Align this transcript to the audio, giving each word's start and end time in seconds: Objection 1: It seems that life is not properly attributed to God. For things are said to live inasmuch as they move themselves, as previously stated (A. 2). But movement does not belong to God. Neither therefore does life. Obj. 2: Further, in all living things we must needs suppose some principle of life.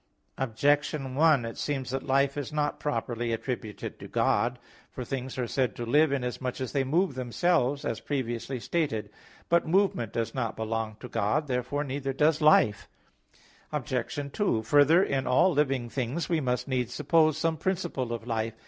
Objection 0.39 1.13
1: 1.13 1.45
It 1.45 1.59
seems 1.59 1.91
that 1.91 2.01
life 2.01 2.35
is 2.35 2.51
not 2.51 2.79
properly 2.79 3.31
attributed 3.31 3.99
to 3.99 4.07
God. 4.07 4.57
For 4.91 5.05
things 5.05 5.37
are 5.37 5.45
said 5.45 5.75
to 5.75 5.85
live 5.85 6.11
inasmuch 6.11 6.59
as 6.59 6.71
they 6.71 6.83
move 6.83 7.13
themselves, 7.13 7.85
as 7.85 7.99
previously 7.99 8.59
stated 8.59 9.05
(A. 9.05 9.09
2). 9.09 9.11
But 9.49 9.67
movement 9.67 10.11
does 10.11 10.33
not 10.33 10.55
belong 10.55 10.97
to 11.01 11.07
God. 11.07 11.43
Neither 11.43 11.53
therefore 11.53 11.83
does 11.83 12.41
life. 12.41 12.89
Obj. 13.71 14.17
2: 14.33 14.63
Further, 14.63 15.03
in 15.03 15.27
all 15.27 15.53
living 15.53 15.87
things 15.87 16.27
we 16.27 16.41
must 16.41 16.67
needs 16.67 16.95
suppose 16.95 17.37
some 17.37 17.57
principle 17.57 18.11
of 18.11 18.25
life. 18.25 18.55